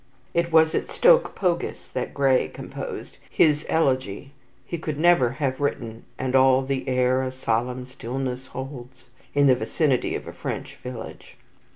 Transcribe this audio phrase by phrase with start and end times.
[0.33, 4.31] It was at Stoke Pogis that Gray composed his "Elegy."
[4.65, 9.03] He could never have written "And all the air a solemn stillness holds,"
[9.35, 11.37] in the vicinity of a French village.